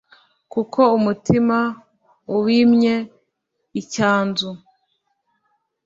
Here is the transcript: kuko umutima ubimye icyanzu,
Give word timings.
kuko 0.51 0.79
umutima 0.97 1.57
ubimye 2.35 2.95
icyanzu, 3.81 4.49